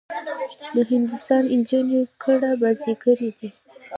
د 0.75 0.77
هندوستان 0.91 1.43
نجونې 1.57 2.01
کړه 2.23 2.51
بازيګرې 2.61 3.29
دي. 3.37 3.49